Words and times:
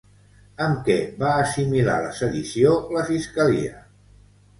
Amb 0.67 0.79
què 0.85 0.95
va 1.19 1.33
assimilar 1.41 1.97
la 2.05 2.13
sedició, 2.21 2.73
la 2.97 3.05
fiscalia? 3.11 3.77